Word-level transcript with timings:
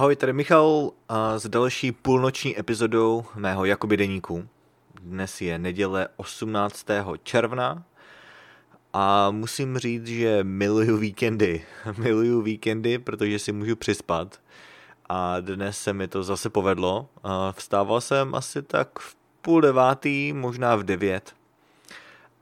Ahoj, 0.00 0.16
tady 0.16 0.32
Michal 0.32 0.90
a 1.08 1.38
s 1.38 1.48
další 1.48 1.92
půlnoční 1.92 2.58
epizodou 2.58 3.24
mého 3.34 3.64
Jakoby 3.64 3.96
deníku. 3.96 4.48
Dnes 5.02 5.40
je 5.40 5.58
neděle 5.58 6.08
18. 6.16 6.86
června 7.22 7.84
a 8.92 9.30
musím 9.30 9.78
říct, 9.78 10.06
že 10.06 10.44
miluju 10.44 10.96
víkendy. 10.96 11.64
miluju 11.98 12.42
víkendy, 12.42 12.98
protože 12.98 13.38
si 13.38 13.52
můžu 13.52 13.76
přispat. 13.76 14.40
A 15.08 15.40
dnes 15.40 15.78
se 15.78 15.92
mi 15.92 16.08
to 16.08 16.22
zase 16.22 16.50
povedlo. 16.50 17.08
Vstával 17.52 18.00
jsem 18.00 18.34
asi 18.34 18.62
tak 18.62 18.98
v 18.98 19.16
půl 19.42 19.60
devátý, 19.60 20.32
možná 20.32 20.76
v 20.76 20.82
devět. 20.82 21.34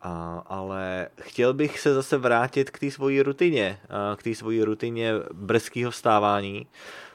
A, 0.02 0.42
ale 0.46 1.08
chtěl 1.20 1.54
bych 1.54 1.80
se 1.80 1.94
zase 1.94 2.16
vrátit 2.16 2.70
k 2.70 2.78
té 2.78 2.90
svojí 2.90 3.22
rutině, 3.22 3.80
k 4.16 4.22
té 4.22 4.34
svojí 4.34 4.64
rutině 4.64 5.12
brzkého 5.32 5.90
vstávání. 5.90 6.66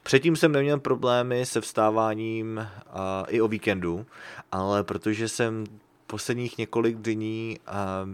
Předtím 0.03 0.35
jsem 0.35 0.51
neměl 0.51 0.79
problémy 0.79 1.45
se 1.45 1.61
vstáváním 1.61 2.67
a, 2.87 3.25
i 3.27 3.41
o 3.41 3.47
víkendu, 3.47 4.05
ale 4.51 4.83
protože 4.83 5.29
jsem 5.29 5.63
posledních 6.07 6.57
několik 6.57 6.97
dní 6.97 7.59
a, 7.67 8.09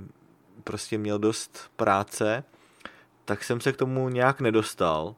prostě 0.63 0.97
měl 0.97 1.19
dost 1.19 1.71
práce, 1.75 2.43
tak 3.25 3.43
jsem 3.43 3.61
se 3.61 3.73
k 3.73 3.77
tomu 3.77 4.09
nějak 4.09 4.41
nedostal. 4.41 5.15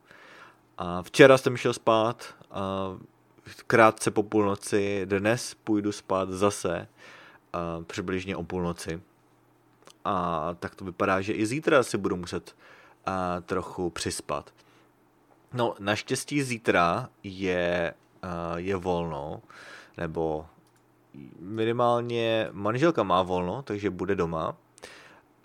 A 0.78 1.02
včera 1.02 1.38
jsem 1.38 1.58
šel 1.58 1.74
spát 1.74 2.36
a 2.52 2.98
krátce 3.68 4.12
po 4.12 4.24
půlnoci, 4.24 5.02
dnes 5.06 5.54
půjdu 5.54 5.92
spát 5.92 6.30
zase 6.30 6.88
a, 7.54 7.82
přibližně 7.88 8.36
o 8.36 8.44
půlnoci. 8.44 9.02
A 10.06 10.56
tak 10.60 10.76
to 10.76 10.86
vypadá, 10.86 11.22
že 11.22 11.34
i 11.34 11.46
zítra 11.46 11.84
si 11.84 11.98
budu 11.98 12.16
muset 12.16 12.56
a, 13.06 13.42
trochu 13.42 13.90
přispat. 13.90 14.54
No, 15.54 15.76
naštěstí 15.80 16.44
zítra 16.44 17.10
je, 17.24 17.94
uh, 18.24 18.58
je 18.58 18.76
volno, 18.76 19.42
nebo 19.98 20.46
minimálně 21.40 22.50
manželka 22.52 23.04
má 23.04 23.22
volno, 23.22 23.62
takže 23.62 23.90
bude 23.90 24.16
doma. 24.16 24.56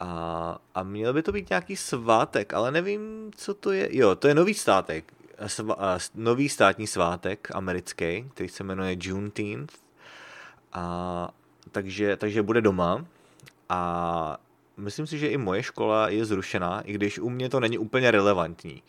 A, 0.01 0.59
a 0.75 0.83
měl 0.83 1.13
by 1.13 1.23
to 1.23 1.33
být 1.33 1.51
nějaký 1.51 1.77
svátek, 1.77 2.55
ale 2.55 2.71
nevím, 2.71 3.31
co 3.37 3.55
to 3.55 3.73
je. 3.73 3.97
Jo, 3.97 4.15
to 4.15 4.29
je 4.29 4.35
nový 4.35 4.55
státek. 4.55 5.13
Sva, 5.47 5.77
nový 6.15 6.49
státní 6.49 6.87
svátek 6.87 7.49
americký, 7.55 8.31
který 8.35 8.49
se 8.49 8.65
jmenuje 8.65 8.97
Juneteenth. 9.01 9.73
A, 10.73 11.29
takže, 11.73 12.17
takže 12.17 12.43
bude 12.43 12.61
doma. 12.61 13.05
A 13.69 14.39
myslím 14.77 15.07
si, 15.07 15.19
že 15.19 15.29
i 15.29 15.37
moje 15.37 15.63
škola 15.63 16.09
je 16.09 16.25
zrušená, 16.25 16.81
i 16.81 16.93
když 16.93 17.19
u 17.19 17.31
mě 17.31 17.49
to 17.49 17.61
není 17.61 17.79
úplně 17.79 18.11
relevantní. 18.11 18.83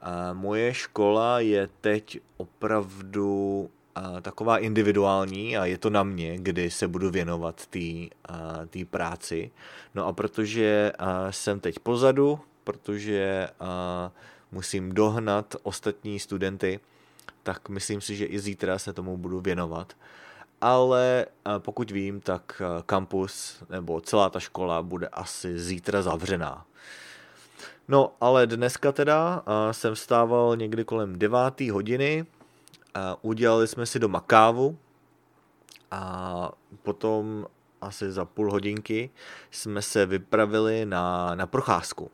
A 0.00 0.32
moje 0.32 0.74
škola 0.74 1.40
je 1.40 1.68
teď 1.80 2.20
opravdu 2.36 3.70
a, 3.94 4.20
taková 4.20 4.58
individuální 4.58 5.56
a 5.56 5.64
je 5.64 5.78
to 5.78 5.90
na 5.90 6.02
mě, 6.02 6.38
kdy 6.38 6.70
se 6.70 6.88
budu 6.88 7.10
věnovat 7.10 7.66
té 8.66 8.84
práci. 8.90 9.50
No 9.94 10.06
a 10.06 10.12
protože 10.12 10.92
a, 10.98 11.32
jsem 11.32 11.60
teď 11.60 11.78
pozadu, 11.78 12.40
protože 12.64 13.48
a, 13.60 14.12
musím 14.52 14.92
dohnat 14.92 15.56
ostatní 15.62 16.18
studenty, 16.18 16.80
tak 17.42 17.68
myslím 17.68 18.00
si, 18.00 18.16
že 18.16 18.24
i 18.24 18.38
zítra 18.38 18.78
se 18.78 18.92
tomu 18.92 19.16
budu 19.16 19.40
věnovat. 19.40 19.96
Ale 20.60 21.26
pokud 21.58 21.90
vím, 21.90 22.20
tak 22.20 22.62
kampus 22.86 23.62
nebo 23.70 24.00
celá 24.00 24.30
ta 24.30 24.40
škola 24.40 24.82
bude 24.82 25.08
asi 25.08 25.58
zítra 25.58 26.02
zavřená. 26.02 26.66
No, 27.88 28.12
ale 28.20 28.46
dneska 28.46 28.92
teda 28.92 29.36
uh, 29.46 29.72
jsem 29.72 29.94
vstával 29.94 30.56
někdy 30.56 30.84
kolem 30.84 31.18
9. 31.18 31.60
hodiny, 31.60 32.26
udělali 33.22 33.68
jsme 33.68 33.86
si 33.86 33.98
doma 33.98 34.20
kávu 34.20 34.78
a 35.90 36.52
potom 36.82 37.46
asi 37.80 38.12
za 38.12 38.24
půl 38.24 38.50
hodinky 38.50 39.10
jsme 39.50 39.82
se 39.82 40.06
vypravili 40.06 40.86
na, 40.86 41.34
na 41.34 41.46
procházku. 41.46 42.10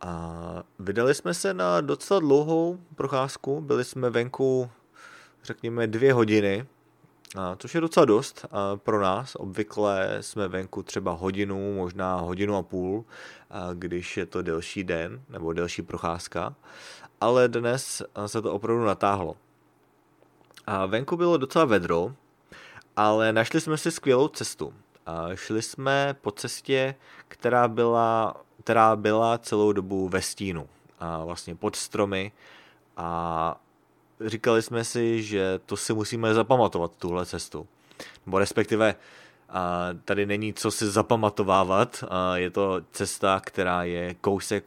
A 0.00 0.62
vydali 0.78 1.14
jsme 1.14 1.34
se 1.34 1.54
na 1.54 1.80
docela 1.80 2.20
dlouhou 2.20 2.78
procházku, 2.94 3.60
byli 3.60 3.84
jsme 3.84 4.10
venku, 4.10 4.70
řekněme, 5.44 5.86
dvě 5.86 6.12
hodiny, 6.12 6.66
což 7.56 7.74
je 7.74 7.80
docela 7.80 8.06
dost 8.06 8.46
pro 8.76 9.00
nás. 9.00 9.34
Obvykle 9.34 10.18
jsme 10.20 10.48
venku 10.48 10.82
třeba 10.82 11.12
hodinu, 11.12 11.74
možná 11.74 12.16
hodinu 12.16 12.56
a 12.56 12.62
půl, 12.62 13.04
když 13.74 14.16
je 14.16 14.26
to 14.26 14.42
delší 14.42 14.84
den 14.84 15.22
nebo 15.28 15.52
delší 15.52 15.82
procházka. 15.82 16.54
Ale 17.20 17.48
dnes 17.48 18.02
se 18.26 18.42
to 18.42 18.52
opravdu 18.52 18.84
natáhlo. 18.84 19.36
A 20.66 20.86
venku 20.86 21.16
bylo 21.16 21.36
docela 21.36 21.64
vedro, 21.64 22.14
ale 22.96 23.32
našli 23.32 23.60
jsme 23.60 23.76
si 23.76 23.90
skvělou 23.90 24.28
cestu. 24.28 24.74
A 25.06 25.34
šli 25.34 25.62
jsme 25.62 26.16
po 26.20 26.30
cestě, 26.30 26.94
která 27.28 27.68
byla, 27.68 28.36
která 28.64 28.96
byla 28.96 29.38
celou 29.38 29.72
dobu 29.72 30.08
ve 30.08 30.22
stínu. 30.22 30.68
A 31.00 31.24
vlastně 31.24 31.54
pod 31.54 31.76
stromy 31.76 32.32
a 32.96 33.60
říkali 34.24 34.62
jsme 34.62 34.84
si, 34.84 35.22
že 35.22 35.60
to 35.66 35.76
si 35.76 35.94
musíme 35.94 36.34
zapamatovat, 36.34 36.96
tuhle 36.98 37.26
cestu. 37.26 37.66
Nebo 38.26 38.38
respektive 38.38 38.94
a 39.48 39.88
tady 40.04 40.26
není 40.26 40.54
co 40.54 40.70
si 40.70 40.90
zapamatovávat, 40.90 42.04
a 42.08 42.36
je 42.36 42.50
to 42.50 42.80
cesta, 42.92 43.40
která 43.44 43.84
je 43.84 44.14
kousek 44.14 44.64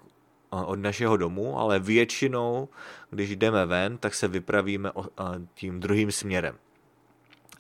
od 0.50 0.76
našeho 0.76 1.18
domu, 1.18 1.60
ale 1.60 1.80
většinou, 1.80 2.70
když 3.10 3.36
jdeme 3.36 3.66
ven, 3.66 3.98
tak 3.98 4.16
se 4.16 4.28
vypravíme 4.28 4.92
tím 5.54 5.80
druhým 5.80 6.12
směrem. 6.12 6.56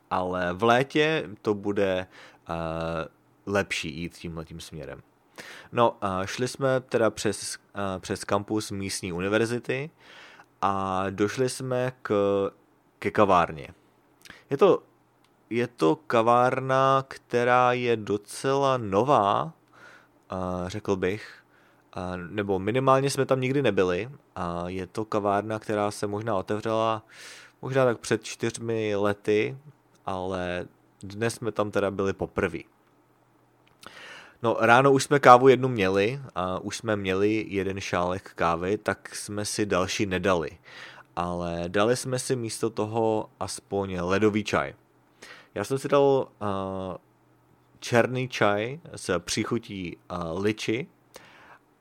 Ale 0.09 0.53
v 0.53 0.63
létě 0.63 1.29
to 1.41 1.53
bude 1.53 2.07
lepší 3.45 3.99
jít 3.99 4.13
tímhle 4.13 4.45
tím 4.45 4.59
směrem. 4.59 5.01
No, 5.71 5.97
šli 6.25 6.47
jsme 6.47 6.79
teda 6.79 7.09
přes, 7.09 7.57
přes 7.99 8.23
kampus 8.23 8.71
místní 8.71 9.13
univerzity, 9.13 9.89
a 10.65 11.05
došli 11.09 11.49
jsme 11.49 11.91
k, 12.01 12.11
ke 12.99 13.11
kavárně. 13.11 13.67
Je 14.49 14.57
to, 14.57 14.83
je 15.49 15.67
to 15.67 15.95
kavárna, 15.95 17.05
která 17.07 17.73
je 17.73 17.97
docela 17.97 18.77
nová, 18.77 19.53
řekl 20.67 20.95
bych, 20.95 21.43
nebo 22.29 22.59
minimálně 22.59 23.09
jsme 23.09 23.25
tam 23.25 23.41
nikdy 23.41 23.61
nebyli 23.61 24.09
a 24.35 24.69
je 24.69 24.87
to 24.87 25.05
kavárna, 25.05 25.59
která 25.59 25.91
se 25.91 26.07
možná 26.07 26.35
otevřela 26.35 27.03
možná 27.61 27.85
tak 27.85 27.99
před 27.99 28.23
čtyřmi 28.23 28.95
lety, 28.95 29.57
ale 30.05 30.67
dnes 31.03 31.33
jsme 31.33 31.51
tam 31.51 31.71
teda 31.71 31.91
byli 31.91 32.13
poprvé. 32.13 32.59
No 34.43 34.57
ráno 34.59 34.91
už 34.91 35.03
jsme 35.03 35.19
kávu 35.19 35.47
jednu 35.47 35.67
měli 35.69 36.19
a 36.35 36.59
už 36.59 36.77
jsme 36.77 36.95
měli 36.95 37.45
jeden 37.47 37.81
šálek 37.81 38.31
kávy, 38.35 38.77
tak 38.77 39.15
jsme 39.15 39.45
si 39.45 39.65
další 39.65 40.05
nedali. 40.05 40.49
Ale 41.15 41.63
dali 41.67 41.97
jsme 41.97 42.19
si 42.19 42.35
místo 42.35 42.69
toho 42.69 43.29
aspoň 43.39 43.97
ledový 43.99 44.43
čaj. 44.43 44.73
Já 45.55 45.63
jsem 45.63 45.77
si 45.77 45.87
dal 45.87 46.01
uh, 46.01 46.47
černý 47.79 48.27
čaj 48.27 48.79
s 48.95 49.19
příchutí 49.19 49.97
uh, 50.11 50.43
liči 50.43 50.87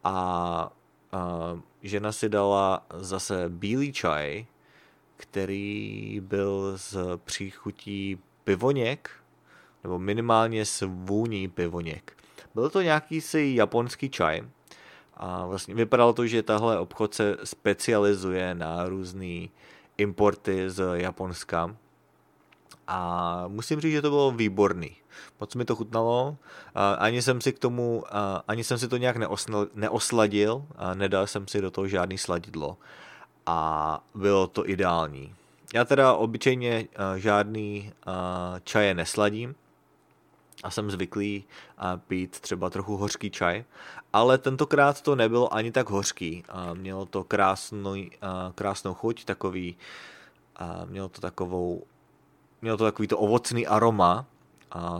a 0.05 0.73
uh, 1.13 1.61
žena 1.83 2.13
si 2.13 2.29
dala 2.29 2.87
zase 2.95 3.45
bílý 3.49 3.93
čaj, 3.93 4.47
který 5.17 6.21
byl 6.25 6.73
s 6.77 7.19
příchutí 7.25 8.19
pivoněk, 8.45 9.11
nebo 9.85 9.99
minimálně 9.99 10.65
s 10.65 10.87
vůní 10.87 11.49
pivoněk. 11.49 12.24
Byl 12.55 12.71
to 12.71 12.83
nějaký 12.83 13.21
si 13.21 13.53
japonský 13.57 14.11
čaj 14.11 14.43
a 15.17 15.47
vlastně 15.47 15.75
vypadalo 15.75 16.13
to, 16.13 16.27
že 16.27 16.43
tahle 16.43 16.79
obchod 16.79 17.15
se 17.15 17.37
specializuje 17.45 18.55
na 18.55 18.89
různé 18.89 19.49
importy 19.99 20.71
z 20.71 21.01
Japonska 21.01 21.77
a 22.87 23.45
musím 23.49 23.81
říct, 23.81 23.93
že 23.93 24.03
to 24.03 24.11
bylo 24.11 24.31
výborný. 24.31 24.97
Moc 25.41 25.55
mi 25.55 25.65
to 25.65 25.77
chutnalo, 25.77 26.37
ani 26.99 27.23
jsem 27.23 27.41
si 27.41 27.53
k 27.53 27.59
tomu, 27.59 28.05
ani 28.49 28.65
jsem 28.65 28.79
si 28.79 28.89
to 28.89 28.97
nějak 28.97 29.17
neosladil, 29.75 30.65
nedal 30.95 31.27
jsem 31.27 31.49
si 31.49 31.61
do 31.61 31.71
toho 31.71 31.89
žádný 31.89 32.19
sladidlo 32.19 32.77
a 33.47 34.01
bylo 34.15 34.47
to 34.47 34.69
ideální. 34.69 35.35
Já 35.75 35.85
teda 35.85 36.13
obyčejně 36.13 36.89
žádný 37.17 37.93
čaje 38.65 38.95
nesladím, 38.95 39.55
a 40.65 40.71
jsem 40.71 40.91
zvyklý 40.91 41.45
pít 42.09 42.41
třeba 42.41 42.71
trochu 42.71 42.97
hořký 42.97 43.31
čaj, 43.31 43.65
ale 44.13 44.39
tentokrát 44.39 45.01
to 45.01 45.17
nebylo 45.17 45.55
ani 45.55 45.73
tak 45.73 45.91
hořký. 45.91 46.45
Mělo 46.75 47.07
to 47.07 47.25
krásnou, 47.25 47.95
krásnou 48.55 48.95
chuť, 48.95 49.25
takový, 49.25 49.77
mělo 50.87 51.09
to 51.09 51.21
takovou, 51.21 51.85
mělo 52.63 52.77
to 52.77 52.85
takový 52.85 53.09
to 53.09 53.19
ovocný 53.19 53.67
aroma 53.67 54.27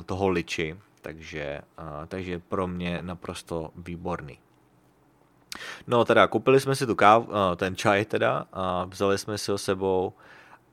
toho 0.07 0.29
liči, 0.29 0.77
takže, 1.03 1.61
takže 2.09 2.39
pro 2.39 2.67
mě 2.67 2.99
naprosto 3.03 3.71
výborný. 3.77 4.39
No 5.87 6.05
teda, 6.05 6.27
koupili 6.27 6.61
jsme 6.61 6.77
si 6.77 6.87
tu 6.87 6.95
káv, 6.95 7.27
ten 7.57 7.77
čaj 7.77 8.05
teda 8.05 8.47
vzali 8.87 9.19
jsme 9.19 9.39
si 9.39 9.51
ho 9.51 9.59
sebou 9.59 10.13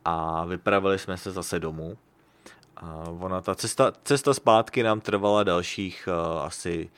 a 0.06 0.46
vypravili 0.46 1.00
jsme 1.00 1.18
se 1.18 1.32
zase 1.32 1.60
domů. 1.60 1.98
A 2.81 3.10
ona, 3.19 3.42
ta 3.42 3.56
cesta, 3.56 3.94
cesta 4.04 4.33
zpátky 4.33 4.83
nám 4.83 5.01
trvala 5.01 5.44
dalších 5.44 6.07
uh, 6.07 6.42
asi 6.42 6.89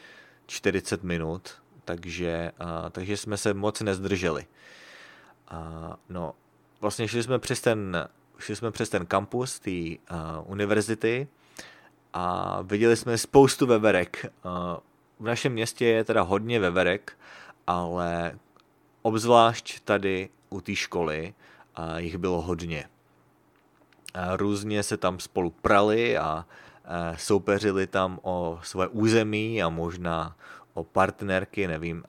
40 0.46 1.04
minut, 1.04 1.50
takže, 1.86 2.52
uh, 2.62 2.90
takže 2.90 3.18
jsme 3.18 3.38
se 3.38 3.54
moc 3.54 3.82
nezdrželi. 3.82 4.46
Uh, 5.52 5.94
no, 6.10 6.34
vlastně 6.82 7.08
šli 7.08 7.24
jsme 7.24 7.40
přes 7.40 7.62
ten, 7.62 8.10
šli 8.38 8.56
jsme 8.56 8.72
přes 8.72 8.90
ten 8.90 9.06
kampus 9.06 9.60
té 9.60 9.72
uh, 9.72 9.98
univerzity 10.46 11.28
a 12.14 12.58
viděli 12.62 12.96
jsme 12.96 13.18
spoustu 13.18 13.66
veverek. 13.66 14.26
Uh, 14.46 14.52
v 15.20 15.26
našem 15.26 15.54
městě 15.54 15.86
je 15.86 16.04
teda 16.04 16.22
hodně 16.22 16.60
veverek, 16.60 17.18
ale 17.68 18.40
obzvlášť 19.02 19.80
tady 19.80 20.30
u 20.50 20.62
té 20.62 20.76
školy 20.76 21.34
uh, 21.80 21.98
jich 21.98 22.18
bylo 22.18 22.42
hodně. 22.42 22.90
Různě 24.36 24.84
se 24.84 24.98
tam 24.98 25.20
spolu 25.20 25.50
prali 25.50 26.18
a 26.18 26.46
uh, 26.46 27.16
soupeřili 27.18 27.88
tam 27.88 28.20
o 28.22 28.60
své 28.64 28.88
území 28.88 29.64
a 29.64 29.70
možná 29.70 30.36
o 30.74 30.84
partnerky, 30.84 31.68
nevím, 31.68 32.04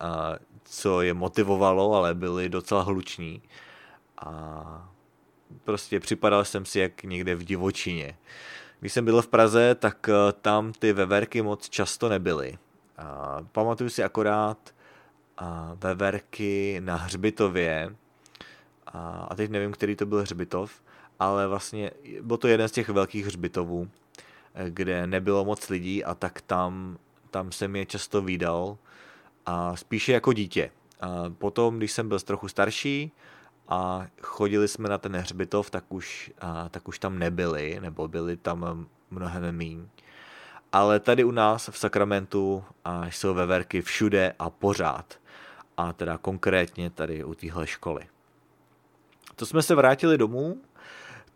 co 0.65 1.03
je 1.03 1.15
motivovalo, 1.15 1.95
ale 1.95 2.15
byli 2.15 2.49
docela 2.49 2.83
hluční. 2.83 3.43
A 4.19 4.89
prostě 5.65 6.01
připadal 6.01 6.45
jsem 6.45 6.65
si 6.65 6.79
jak 6.79 7.03
někde 7.03 7.35
v 7.35 7.45
divočině. 7.45 8.17
Když 8.81 8.93
jsem 8.93 9.05
byl 9.05 9.23
v 9.23 9.29
Praze, 9.29 9.75
tak 9.75 10.11
tam 10.41 10.73
ty 10.73 10.93
veverky 10.93 11.43
moc 11.43 11.69
často 11.69 12.09
nebyly. 12.09 12.59
A 12.99 13.39
pamatuju 13.53 13.91
si 13.91 14.05
akorát 14.05 14.75
a 15.39 15.77
veverky 15.81 16.81
na 16.85 16.97
hřbitově, 16.97 17.97
a, 18.87 19.27
a 19.31 19.35
teď 19.35 19.51
nevím, 19.51 19.73
který 19.73 19.97
to 19.97 20.07
byl 20.07 20.21
hřbitov, 20.21 20.83
ale 21.19 21.47
vlastně 21.47 21.91
byl 22.21 22.37
to 22.37 22.49
jeden 22.49 22.69
z 22.69 22.73
těch 22.73 22.89
velkých 22.89 23.27
hřbitovů, 23.27 23.89
kde 24.69 25.07
nebylo 25.07 25.45
moc 25.45 25.69
lidí 25.69 26.05
a 26.05 26.15
tak 26.15 26.41
tam, 26.41 26.99
tam 27.31 27.53
jsem 27.53 27.77
je 27.77 27.87
často 27.87 28.23
výdal 28.23 28.77
a 29.47 29.77
spíše 29.77 30.13
jako 30.13 30.33
dítě. 30.33 30.71
A 31.01 31.09
potom, 31.39 31.79
když 31.79 31.93
jsem 31.93 32.09
byl 32.09 32.21
trochu 32.21 32.49
starší 32.49 33.13
a 33.69 34.07
chodili 34.23 34.69
jsme 34.69 34.89
na 34.89 34.99
ten 34.99 35.17
hřbitov, 35.17 35.71
tak 35.71 35.85
už, 35.89 36.33
a, 36.41 36.69
tak 36.69 36.89
už 36.89 36.99
tam 36.99 37.19
nebyli, 37.19 37.79
nebo 37.81 38.09
byli 38.09 38.37
tam 38.37 38.87
mnohem 39.11 39.57
méně 39.57 39.89
ale 40.75 41.01
tady 41.01 41.25
u 41.25 41.31
nás 41.31 41.69
v 41.69 41.79
Sakramentu 41.79 42.65
a 42.85 43.07
jsou 43.07 43.35
veverky 43.35 43.83
všude 43.83 44.35
a 44.39 44.51
pořád. 44.51 45.19
A 45.77 45.93
teda 45.93 46.19
konkrétně 46.19 46.91
tady 46.91 47.25
u 47.25 47.35
téhle 47.35 47.67
školy. 47.67 48.07
To 49.37 49.47
jsme 49.47 49.63
se 49.63 49.75
vrátili 49.75 50.19
domů, 50.19 50.61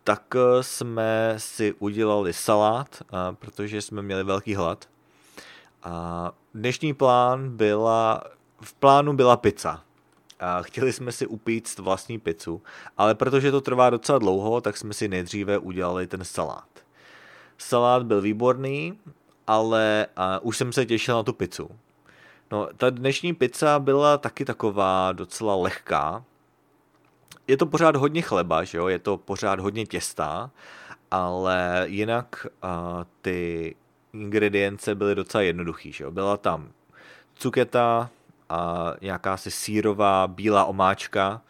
tak 0.04 0.34
eh, 0.36 0.62
jsme 0.62 1.34
si 1.36 1.74
udělali 1.78 2.32
salát, 2.32 3.02
protože 3.32 3.82
jsme 3.82 4.02
měli 4.02 4.24
velký 4.24 4.54
hlad. 4.54 4.88
A 5.82 6.32
dnešní 6.54 6.94
plán 6.94 7.56
byla, 7.56 8.22
v 8.60 8.74
plánu 8.74 9.12
byla 9.12 9.36
pizza. 9.36 9.82
A 10.40 10.62
chtěli 10.62 10.92
jsme 10.92 11.12
si 11.12 11.26
upít 11.26 11.78
vlastní 11.78 12.18
pizzu, 12.18 12.62
ale 12.96 13.14
protože 13.14 13.50
to 13.50 13.60
trvá 13.60 13.90
docela 13.90 14.18
dlouho, 14.18 14.60
tak 14.60 14.76
jsme 14.76 14.94
si 14.94 15.08
nejdříve 15.08 15.58
udělali 15.58 16.06
ten 16.06 16.24
salát. 16.24 16.68
Salát 17.58 18.02
byl 18.02 18.20
výborný, 18.20 18.98
ale 19.46 20.06
už 20.42 20.56
jsem 20.56 20.72
se 20.72 20.86
těšil 20.86 21.16
na 21.16 21.22
tu 21.22 21.32
pizzu. 21.32 21.70
No, 22.50 22.68
ta 22.76 22.90
dnešní 22.90 23.34
pizza 23.34 23.78
byla 23.78 24.18
taky 24.18 24.44
taková 24.44 25.12
docela 25.12 25.56
lehká. 25.56 26.24
Je 27.48 27.56
to 27.56 27.66
pořád 27.66 27.96
hodně 27.96 28.22
chleba, 28.22 28.64
že 28.64 28.78
jo? 28.78 28.88
je 28.88 28.98
to 28.98 29.16
pořád 29.16 29.60
hodně 29.60 29.86
těsta, 29.86 30.50
ale 31.10 31.84
jinak 31.88 32.46
uh, 32.64 32.70
ty 33.22 33.74
ingredience 34.12 34.94
byly 34.94 35.14
docela 35.14 35.42
jednoduchý. 35.42 35.92
Že 35.92 36.04
jo? 36.04 36.10
Byla 36.10 36.36
tam 36.36 36.68
cuketa, 37.34 38.10
a 38.48 38.94
nějaká 39.00 39.36
si 39.36 39.50
sírová 39.50 40.26
bílá 40.26 40.64
omáčka 40.64 41.42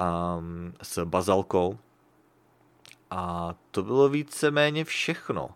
um, 0.00 0.74
s 0.82 1.04
bazalkou. 1.04 1.78
A 3.10 3.54
to 3.70 3.82
bylo 3.82 4.08
víceméně 4.08 4.84
všechno 4.84 5.50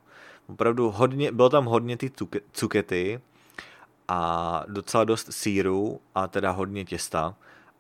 opravdu 0.49 0.91
hodně, 0.91 1.33
bylo 1.33 1.49
tam 1.49 1.65
hodně 1.65 1.97
ty 1.97 2.11
cukety 2.53 3.21
a 4.09 4.63
docela 4.69 5.05
dost 5.05 5.33
síru 5.33 6.01
a 6.15 6.27
teda 6.27 6.51
hodně 6.51 6.85
těsta, 6.85 7.35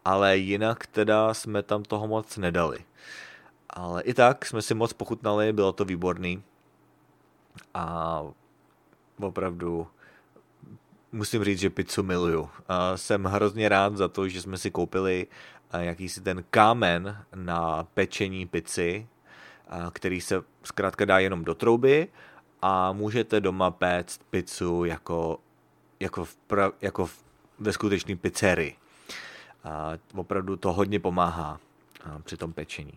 ale 0.05 0.37
jinak 0.37 0.87
teda 0.87 1.35
jsme 1.35 1.63
tam 1.63 1.83
toho 1.83 2.07
moc 2.09 2.37
nedali. 2.37 2.79
Ale 3.71 4.03
i 4.03 4.15
tak 4.15 4.47
jsme 4.47 4.63
si 4.63 4.75
moc 4.75 4.93
pochutnali, 4.93 5.53
bylo 5.53 5.73
to 5.73 5.85
výborný 5.85 6.43
a 7.75 8.23
opravdu 9.21 9.87
musím 11.13 11.45
říct, 11.45 11.59
že 11.59 11.71
pizzu 11.71 12.03
miluju. 12.03 12.51
A 12.69 12.97
jsem 12.97 13.25
hrozně 13.25 13.69
rád 13.69 13.97
za 13.97 14.09
to, 14.09 14.29
že 14.29 14.43
jsme 14.43 14.59
si 14.59 14.71
koupili 14.71 15.27
jakýsi 15.79 16.21
ten 16.21 16.45
kámen 16.51 17.25
na 17.35 17.85
pečení 17.95 18.47
pici, 18.47 19.07
který 19.93 20.21
se 20.21 20.43
zkrátka 20.63 21.05
dá 21.05 21.19
jenom 21.19 21.45
do 21.45 21.55
trouby 21.55 22.09
a 22.63 22.93
můžete 22.93 23.41
doma 23.41 23.71
péct 23.71 24.21
pizzu 24.31 24.85
jako, 24.85 25.39
jako, 26.01 26.25
v, 26.25 26.37
pra, 26.37 26.73
jako 26.81 27.07
v, 27.07 27.25
ve 27.59 27.73
skutečné 27.73 28.17
pizzerii. 28.17 28.77
A 29.64 29.93
opravdu 30.14 30.56
to 30.56 30.73
hodně 30.73 31.00
pomáhá 31.00 31.61
při 32.23 32.37
tom 32.37 32.53
pečení. 32.53 32.93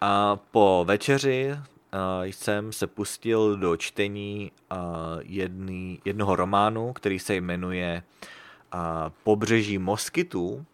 A 0.00 0.36
po 0.36 0.84
večeři 0.88 1.56
jsem 2.22 2.72
se 2.72 2.86
pustil 2.86 3.56
do 3.56 3.76
čtení 3.76 4.52
jedný, 5.20 6.00
jednoho 6.04 6.36
románu, 6.36 6.92
který 6.92 7.18
se 7.18 7.34
jmenuje 7.34 8.02
Pobřeží 9.24 9.78
moskytů. 9.78 10.66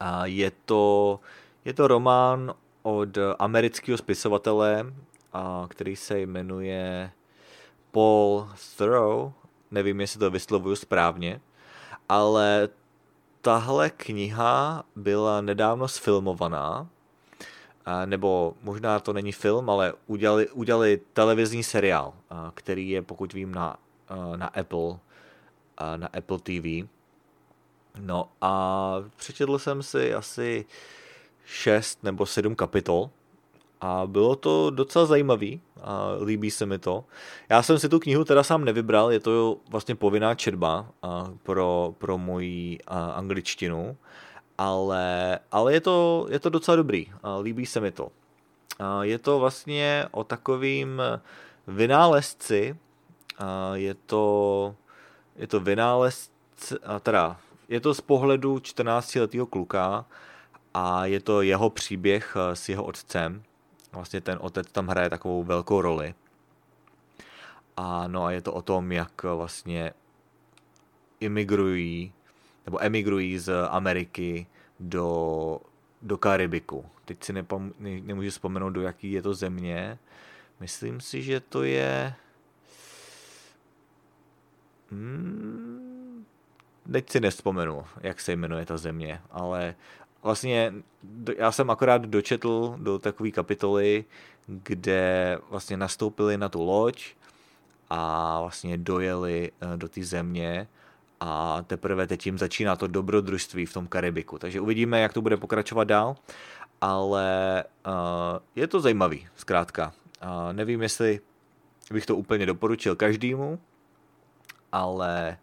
A 0.00 0.26
je 0.26 0.52
to, 0.64 1.20
je 1.64 1.74
to 1.74 1.88
román 1.88 2.54
od 2.82 3.18
amerického 3.38 3.98
spisovatele 3.98 4.92
a 5.32 5.66
který 5.70 5.96
se 5.96 6.20
jmenuje 6.20 7.10
Paul 7.90 8.50
Thoreau, 8.76 9.32
nevím, 9.70 10.00
jestli 10.00 10.20
to 10.20 10.30
vyslovuju 10.30 10.76
správně, 10.76 11.40
ale 12.08 12.68
tahle 13.40 13.90
kniha 13.90 14.84
byla 14.96 15.40
nedávno 15.40 15.88
sfilmovaná, 15.88 16.88
nebo 18.04 18.54
možná 18.62 19.00
to 19.00 19.12
není 19.12 19.32
film, 19.32 19.70
ale 19.70 19.92
udělali, 20.06 20.48
udělali 20.48 21.00
televizní 21.12 21.62
seriál, 21.62 22.14
který 22.54 22.90
je, 22.90 23.02
pokud 23.02 23.32
vím, 23.32 23.54
na, 23.54 23.76
na 24.36 24.46
Apple, 24.46 24.98
na 25.96 26.06
Apple 26.06 26.38
TV. 26.38 26.88
No 27.98 28.28
a 28.40 28.94
přečetl 29.16 29.58
jsem 29.58 29.82
si 29.82 30.14
asi 30.14 30.64
šest 31.44 32.02
nebo 32.02 32.26
sedm 32.26 32.54
kapitol 32.54 33.10
a 33.80 34.06
bylo 34.06 34.36
to 34.36 34.70
docela 34.70 35.06
zajímavý 35.06 35.60
a 35.82 36.10
líbí 36.24 36.50
se 36.50 36.66
mi 36.66 36.78
to. 36.78 37.04
Já 37.48 37.62
jsem 37.62 37.78
si 37.78 37.88
tu 37.88 37.98
knihu 37.98 38.24
teda 38.24 38.42
sám 38.42 38.64
nevybral, 38.64 39.12
je 39.12 39.20
to 39.20 39.56
vlastně 39.70 39.94
povinná 39.94 40.34
četba 40.34 40.86
pro, 41.42 41.94
pro 41.98 42.18
moji 42.18 42.78
angličtinu, 43.14 43.96
ale, 44.58 45.38
ale 45.52 45.72
je, 45.72 45.80
to, 45.80 46.26
je 46.30 46.38
to 46.38 46.50
docela 46.50 46.76
dobrý, 46.76 47.06
líbí 47.42 47.66
se 47.66 47.80
mi 47.80 47.90
to. 47.90 48.08
Je 49.02 49.18
to 49.18 49.38
vlastně 49.38 50.06
o 50.10 50.24
takovým 50.24 51.02
vynálezci, 51.66 52.76
je 53.74 53.94
to, 53.94 54.74
je 55.36 55.46
to 55.46 55.60
vynálezce, 55.60 56.78
teda 57.00 57.36
je 57.68 57.80
to 57.80 57.94
z 57.94 58.00
pohledu 58.00 58.56
14-letého 58.56 59.46
kluka 59.46 60.04
a 60.74 61.06
je 61.06 61.20
to 61.20 61.42
jeho 61.42 61.70
příběh 61.70 62.36
s 62.54 62.68
jeho 62.68 62.84
otcem, 62.84 63.42
Vlastně 63.92 64.20
ten 64.20 64.38
otec 64.40 64.72
tam 64.72 64.88
hraje 64.88 65.10
takovou 65.10 65.44
velkou 65.44 65.80
roli. 65.80 66.14
A 67.76 68.06
no 68.06 68.24
a 68.24 68.30
je 68.30 68.42
to 68.42 68.52
o 68.52 68.62
tom, 68.62 68.92
jak 68.92 69.22
vlastně 69.22 69.92
imigrují, 71.20 72.12
nebo 72.66 72.84
emigrují 72.84 73.38
z 73.38 73.66
Ameriky 73.68 74.46
do, 74.80 75.60
do 76.02 76.18
Karibiku. 76.18 76.86
Teď 77.04 77.24
si 77.24 77.32
nepam, 77.32 77.72
ne, 77.78 78.00
nemůžu 78.00 78.30
vzpomenout, 78.30 78.70
do 78.70 78.82
jaký 78.82 79.12
je 79.12 79.22
to 79.22 79.34
země. 79.34 79.98
Myslím 80.60 81.00
si, 81.00 81.22
že 81.22 81.40
to 81.40 81.62
je... 81.62 82.14
Hmm, 84.90 86.24
teď 86.92 87.10
si 87.10 87.20
nespomenu, 87.20 87.84
jak 88.00 88.20
se 88.20 88.32
jmenuje 88.32 88.66
ta 88.66 88.76
země, 88.76 89.20
ale 89.30 89.74
vlastně 90.22 90.72
já 91.36 91.52
jsem 91.52 91.70
akorát 91.70 92.02
dočetl 92.02 92.74
do 92.78 92.98
takové 92.98 93.30
kapitoly, 93.30 94.04
kde 94.46 95.38
vlastně 95.50 95.76
nastoupili 95.76 96.38
na 96.38 96.48
tu 96.48 96.64
loď 96.64 97.04
a 97.90 98.40
vlastně 98.40 98.78
dojeli 98.78 99.52
eh, 99.60 99.76
do 99.76 99.88
té 99.88 100.04
země 100.04 100.68
a 101.20 101.62
teprve 101.62 102.06
teď 102.06 102.26
jim 102.26 102.38
začíná 102.38 102.76
to 102.76 102.86
dobrodružství 102.86 103.66
v 103.66 103.72
tom 103.72 103.86
Karibiku. 103.86 104.38
Takže 104.38 104.60
uvidíme, 104.60 105.00
jak 105.00 105.12
to 105.12 105.22
bude 105.22 105.36
pokračovat 105.36 105.84
dál, 105.84 106.16
ale 106.80 107.64
uh, 107.86 107.92
je 108.56 108.66
to 108.66 108.80
zajímavý, 108.80 109.26
zkrátka. 109.36 109.92
Uh, 110.22 110.52
nevím, 110.52 110.82
jestli 110.82 111.20
bych 111.92 112.06
to 112.06 112.16
úplně 112.16 112.46
doporučil 112.46 112.96
každému, 112.96 113.58
ale 114.72 115.38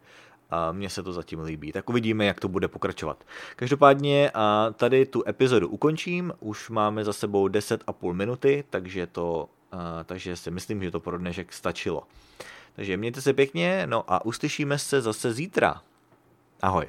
a 0.56 0.72
mně 0.72 0.90
se 0.90 1.04
to 1.04 1.14
zatím 1.14 1.40
líbí. 1.40 1.72
Tak 1.72 1.90
uvidíme, 1.90 2.26
jak 2.26 2.40
to 2.40 2.48
bude 2.48 2.68
pokračovat. 2.68 3.24
Každopádně 3.56 4.32
a 4.34 4.70
tady 4.76 5.06
tu 5.06 5.24
epizodu 5.28 5.68
ukončím, 5.68 6.34
už 6.40 6.70
máme 6.70 7.04
za 7.04 7.14
sebou 7.14 7.48
10,5 7.48 8.14
minuty, 8.14 8.64
takže, 8.70 9.08
to, 9.08 9.50
a, 9.72 10.04
takže 10.04 10.36
si 10.36 10.52
myslím, 10.52 10.84
že 10.84 10.92
to 10.92 11.00
pro 11.00 11.18
dnešek 11.18 11.54
stačilo. 11.54 12.04
Takže 12.76 12.98
mějte 12.98 13.22
se 13.22 13.34
pěkně, 13.34 13.88
no 13.88 14.04
a 14.08 14.26
uslyšíme 14.26 14.80
se 14.80 15.02
zase 15.02 15.34
zítra. 15.34 15.82
Ahoj. 16.62 16.86